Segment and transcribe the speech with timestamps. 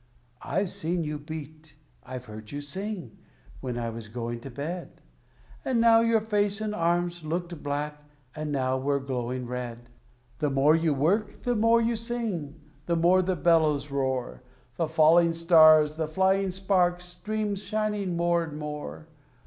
[0.41, 3.19] I've seen you beat, I've heard you sing,
[3.59, 4.99] when I was going to bed;
[5.63, 8.01] And now your face and arms looked black,
[8.35, 9.89] and now were glowing red.
[10.39, 14.41] The more you work, the more you sing, the more the bellows roar;
[14.73, 19.07] The falling stars, the flying sparks, stream shining more and more.